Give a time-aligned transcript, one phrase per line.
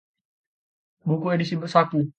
[1.07, 2.07] buku edisi saku